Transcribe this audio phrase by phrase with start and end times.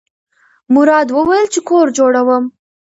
[0.73, 2.43] مراد وویل چې کور جوړوم.